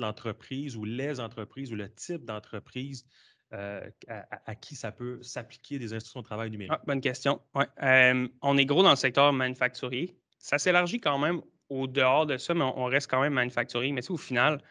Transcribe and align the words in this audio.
l'entreprise 0.00 0.76
ou 0.76 0.84
les 0.84 1.20
entreprises 1.20 1.72
ou 1.72 1.76
le 1.76 1.92
type 1.92 2.24
d'entreprise 2.24 3.06
euh, 3.52 3.80
à, 4.08 4.54
qui 4.54 4.76
ça 4.76 4.92
peut 4.92 5.20
s'appliquer 5.22 5.78
des 5.78 5.92
instructions 5.92 6.20
de 6.20 6.26
travail 6.26 6.50
numériques? 6.50 6.72
Ah, 6.74 6.82
bonne 6.86 7.00
question. 7.00 7.40
on 7.52 8.58
est 8.58 8.66
gros 8.66 8.82
dans 8.82 8.90
le 8.90 8.96
secteur 8.96 9.32
manufacturier. 9.32 10.16
Ça 10.38 10.58
s'élargit 10.58 11.00
quand 11.00 11.18
même 11.18 11.42
au 11.68 11.86
dehors 11.86 12.26
de 12.26 12.36
ça, 12.36 12.54
mais 12.54 12.64
on, 12.64 12.84
reste 12.84 13.10
quand 13.10 13.20
même 13.20 13.34
manufacturier. 13.34 13.92
Mais 13.92 14.08
au 14.10 14.16
final, 14.16 14.62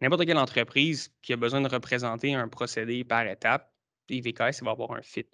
n'importe 0.00 0.24
quelle 0.26 0.38
entreprise 0.38 1.14
qui 1.22 1.32
a 1.32 1.36
besoin 1.36 1.60
de 1.60 1.68
représenter 1.68 2.34
un 2.34 2.48
procédé 2.48 3.04
par 3.04 3.26
étape, 3.26 3.72
VKS, 4.08 4.62
va 4.62 4.72
avoir 4.72 4.92
un 4.92 5.02
fit. 5.02 5.26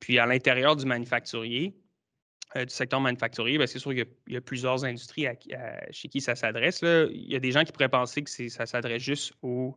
Puis 0.00 0.18
à 0.18 0.26
l'intérieur 0.26 0.76
du 0.76 0.84
manufacturier, 0.84 1.74
euh, 2.54 2.64
du 2.64 2.72
secteur 2.72 3.00
manufacturier, 3.00 3.64
c'est 3.66 3.78
sûr 3.78 3.92
qu'il 3.92 4.06
y, 4.28 4.36
a 4.36 4.40
plusieurs 4.40 4.84
industries 4.84 5.26
chez 5.90 6.08
qui 6.08 6.20
ça 6.20 6.34
s'adresse. 6.36 6.80
Il 6.82 7.30
y 7.30 7.34
a 7.34 7.40
des 7.40 7.50
gens 7.50 7.64
qui 7.64 7.72
pourraient 7.72 7.88
penser 7.88 8.22
que 8.22 8.30
ça 8.48 8.66
s'adresse 8.66 9.02
juste 9.02 9.32
aux, 9.42 9.74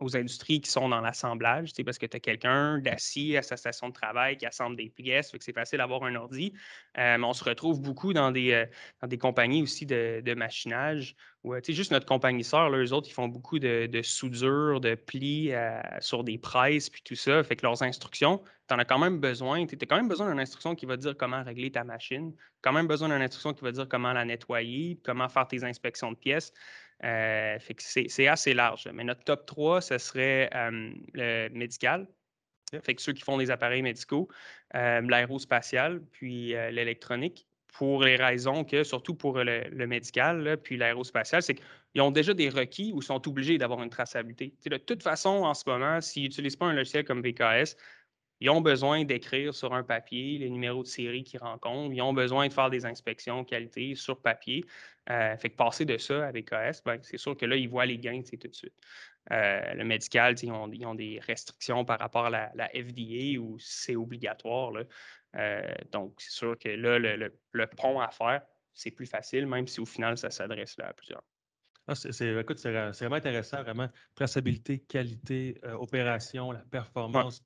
aux, 0.00 0.16
industries 0.16 0.60
qui 0.60 0.70
sont 0.70 0.88
dans 0.88 1.00
l'assemblage, 1.00 1.72
parce 1.84 1.98
que 1.98 2.06
tu 2.06 2.16
as 2.16 2.20
quelqu'un 2.20 2.78
d'assis 2.78 3.36
à 3.36 3.42
sa 3.42 3.56
station 3.56 3.88
de 3.88 3.94
travail 3.94 4.36
qui 4.36 4.46
assemble 4.46 4.76
des 4.76 4.88
pièces, 4.90 5.30
fait 5.30 5.38
que 5.38 5.44
c'est 5.44 5.52
facile 5.52 5.78
d'avoir 5.78 6.04
un 6.04 6.14
ordi. 6.14 6.52
Euh, 6.98 7.18
mais 7.18 7.24
on 7.24 7.32
se 7.32 7.44
retrouve 7.44 7.80
beaucoup 7.80 8.12
dans 8.12 8.30
des, 8.30 8.52
euh, 8.52 8.66
dans 9.00 9.08
des 9.08 9.18
compagnies 9.18 9.62
aussi 9.62 9.86
de, 9.86 10.22
de 10.24 10.34
machinage 10.34 11.16
Ouais, 11.46 11.60
juste 11.68 11.92
notre 11.92 12.06
compagnie 12.06 12.42
sœur, 12.42 12.74
eux 12.74 12.92
autres, 12.92 13.08
ils 13.08 13.12
font 13.12 13.28
beaucoup 13.28 13.60
de, 13.60 14.00
soudure, 14.02 14.80
de 14.80 14.96
plis 14.96 15.52
euh, 15.52 15.80
sur 16.00 16.24
des 16.24 16.38
presses, 16.38 16.90
puis 16.90 17.02
tout 17.04 17.14
ça. 17.14 17.44
Fait 17.44 17.54
que 17.54 17.64
leurs 17.64 17.84
instructions, 17.84 18.42
tu 18.66 18.74
en 18.74 18.80
as 18.80 18.84
quand 18.84 18.98
même 18.98 19.20
besoin. 19.20 19.64
Tu 19.64 19.78
as 19.80 19.86
quand 19.86 19.94
même 19.94 20.08
besoin 20.08 20.28
d'une 20.28 20.40
instruction 20.40 20.74
qui 20.74 20.86
va 20.86 20.96
dire 20.96 21.16
comment 21.16 21.44
régler 21.44 21.70
ta 21.70 21.84
machine, 21.84 22.34
quand 22.62 22.72
même 22.72 22.88
besoin 22.88 23.10
d'une 23.10 23.22
instruction 23.22 23.54
qui 23.54 23.62
va 23.62 23.70
dire 23.70 23.86
comment 23.88 24.12
la 24.12 24.24
nettoyer, 24.24 24.98
comment 25.04 25.28
faire 25.28 25.46
tes 25.46 25.62
inspections 25.62 26.10
de 26.10 26.16
pièces. 26.16 26.52
Euh, 27.04 27.58
fait 27.58 27.74
que 27.74 27.82
c'est 27.82 28.26
assez 28.26 28.54
large. 28.54 28.88
Mais 28.92 29.04
notre 29.04 29.24
top 29.24 29.46
3, 29.46 29.80
ce 29.80 29.98
serait 29.98 30.50
le 31.12 31.48
médical. 31.50 32.08
Fait 32.82 32.94
que 32.94 33.02
ceux 33.02 33.12
qui 33.12 33.22
font 33.22 33.38
des 33.38 33.50
appareils 33.50 33.82
médicaux, 33.82 34.28
l'aérospatial, 34.72 36.02
puis 36.12 36.48
l'électronique 36.72 37.46
pour 37.76 38.02
les 38.02 38.16
raisons 38.16 38.64
que, 38.64 38.84
surtout 38.84 39.14
pour 39.14 39.38
le, 39.38 39.86
médical, 39.86 40.56
puis 40.62 40.76
l'aérospatial, 40.78 41.42
c'est 41.42 41.54
qu'ils 41.54 42.00
ont 42.00 42.10
déjà 42.10 42.32
des 42.32 42.48
requis 42.48 42.92
ou 42.94 43.02
sont 43.02 43.28
obligés 43.28 43.58
d'avoir 43.58 43.82
une 43.82 43.90
traçabilité. 43.90 44.54
de 44.64 44.76
toute 44.78 45.02
façon, 45.02 45.28
en 45.28 45.52
ce 45.52 45.64
moment, 45.66 46.00
s'ils 46.00 46.22
n'utilisent 46.22 46.56
pas 46.56 46.66
un 46.66 46.72
logiciel 46.72 47.04
comme 47.04 47.22
VKS, 47.22 47.76
ils 48.40 48.50
ont 48.50 48.60
besoin 48.60 49.04
d'écrire 49.04 49.54
sur 49.54 49.74
un 49.74 49.82
papier 49.82 50.38
les 50.38 50.50
numéros 50.50 50.82
de 50.82 50.88
série 50.88 51.24
qu'ils 51.24 51.40
rencontrent. 51.40 51.94
Ils 51.94 52.02
ont 52.02 52.12
besoin 52.12 52.48
de 52.48 52.52
faire 52.52 52.70
des 52.70 52.84
inspections 52.84 53.44
qualité 53.44 53.94
sur 53.94 54.20
papier. 54.20 54.64
Euh, 55.08 55.36
fait 55.36 55.50
que 55.50 55.56
passer 55.56 55.84
de 55.84 55.96
ça 55.98 56.26
à 56.26 56.32
VKS, 56.32 56.82
ben, 56.84 56.98
c'est 57.02 57.16
sûr 57.16 57.36
que 57.36 57.46
là, 57.46 57.56
ils 57.56 57.68
voient 57.68 57.86
les 57.86 57.98
gains 57.98 58.22
tout 58.22 58.48
de 58.48 58.54
suite. 58.54 58.74
Euh, 59.32 59.74
le 59.74 59.84
médical, 59.84 60.34
ils 60.40 60.50
ont, 60.50 60.70
ils 60.72 60.84
ont, 60.86 60.94
des 60.94 61.20
restrictions 61.20 61.84
par 61.84 61.98
rapport 61.98 62.26
à 62.26 62.30
la, 62.30 62.50
la 62.54 62.68
FDA 62.68 63.38
où 63.40 63.56
c'est 63.58 63.96
obligatoire. 63.96 64.70
Là. 64.72 64.84
Euh, 65.36 65.74
donc, 65.92 66.14
c'est 66.18 66.32
sûr 66.32 66.58
que 66.58 66.68
là, 66.68 66.98
le, 66.98 67.66
pont 67.76 68.00
à 68.00 68.10
faire, 68.10 68.42
c'est 68.72 68.90
plus 68.90 69.06
facile, 69.06 69.46
même 69.46 69.66
si 69.66 69.80
au 69.80 69.86
final, 69.86 70.16
ça 70.16 70.30
s'adresse 70.30 70.78
à 70.78 70.92
plusieurs. 70.92 71.22
Ah, 71.88 71.94
c'est, 71.94 72.34
écoute, 72.34 72.58
c'est, 72.58 72.72
vraiment 72.72 73.16
intéressant, 73.16 73.62
vraiment. 73.62 73.88
Traçabilité, 74.14 74.80
qualité, 74.80 75.58
euh, 75.64 75.74
opération, 75.74 76.50
la 76.50 76.60
performance, 76.60 77.44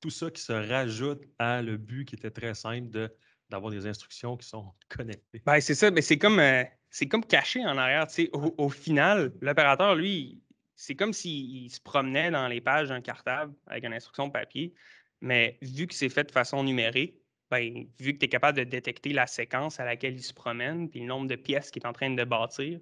tout 0.00 0.10
ça 0.10 0.30
qui 0.30 0.42
se 0.42 0.52
rajoute 0.52 1.22
à 1.38 1.62
le 1.62 1.76
but 1.76 2.04
qui 2.04 2.14
était 2.14 2.30
très 2.30 2.54
simple 2.54 2.90
de, 2.90 3.14
d'avoir 3.48 3.70
des 3.70 3.86
instructions 3.86 4.36
qui 4.36 4.48
sont 4.48 4.72
connectées. 4.88 5.42
Ben, 5.44 5.60
c'est 5.60 5.74
ça, 5.74 5.90
mais 5.90 6.02
c'est 6.02 6.18
comme, 6.18 6.38
euh, 6.38 6.64
c'est 6.90 7.06
comme 7.06 7.24
caché 7.24 7.64
en 7.64 7.76
arrière. 7.76 8.06
Au, 8.32 8.54
au 8.56 8.68
final, 8.68 9.32
l'opérateur, 9.40 9.94
lui, 9.94 10.40
c'est 10.76 10.94
comme 10.94 11.12
s'il 11.12 11.70
se 11.70 11.80
promenait 11.80 12.30
dans 12.30 12.48
les 12.48 12.60
pages 12.60 12.88
d'un 12.88 13.02
cartable 13.02 13.54
avec 13.66 13.84
une 13.84 13.92
instruction 13.92 14.30
papier, 14.30 14.74
mais 15.20 15.58
vu 15.60 15.86
que 15.86 15.94
c'est 15.94 16.08
fait 16.08 16.24
de 16.24 16.32
façon 16.32 16.64
numérique, 16.64 17.16
ben, 17.50 17.86
vu 17.98 18.14
que 18.14 18.18
tu 18.18 18.26
es 18.26 18.28
capable 18.28 18.58
de 18.58 18.64
détecter 18.64 19.12
la 19.12 19.26
séquence 19.26 19.80
à 19.80 19.84
laquelle 19.84 20.14
il 20.14 20.22
se 20.22 20.32
promène, 20.32 20.88
puis 20.88 21.00
le 21.00 21.06
nombre 21.06 21.26
de 21.26 21.36
pièces 21.36 21.70
qu'il 21.70 21.82
est 21.82 21.86
en 21.86 21.92
train 21.92 22.10
de 22.10 22.24
bâtir, 22.24 22.80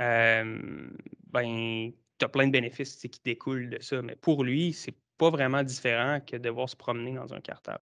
euh, 0.00 0.88
ben, 1.26 1.90
tu 2.18 2.24
as 2.24 2.28
plein 2.28 2.46
de 2.46 2.52
bénéfices 2.52 2.96
qui 2.96 3.20
découlent 3.24 3.70
de 3.70 3.82
ça. 3.82 4.00
Mais 4.02 4.16
pour 4.16 4.44
lui, 4.44 4.72
c'est 4.72 4.96
pas 5.18 5.30
vraiment 5.30 5.62
différent 5.62 6.20
que 6.20 6.36
devoir 6.36 6.68
se 6.68 6.76
promener 6.76 7.14
dans 7.14 7.32
un 7.32 7.40
cartable. 7.40 7.80